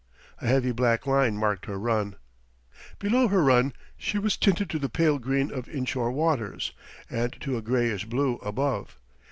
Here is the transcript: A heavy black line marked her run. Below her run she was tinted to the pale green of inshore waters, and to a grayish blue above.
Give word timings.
A 0.41 0.47
heavy 0.47 0.71
black 0.71 1.05
line 1.05 1.37
marked 1.37 1.67
her 1.67 1.77
run. 1.77 2.15
Below 2.97 3.27
her 3.27 3.43
run 3.43 3.71
she 3.99 4.17
was 4.17 4.35
tinted 4.35 4.67
to 4.71 4.79
the 4.79 4.89
pale 4.89 5.19
green 5.19 5.51
of 5.51 5.69
inshore 5.69 6.11
waters, 6.11 6.73
and 7.07 7.39
to 7.41 7.55
a 7.55 7.61
grayish 7.61 8.05
blue 8.05 8.37
above. 8.37 8.97